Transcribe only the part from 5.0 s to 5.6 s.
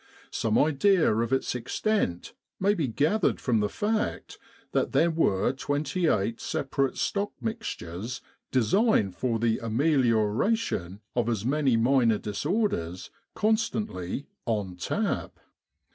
were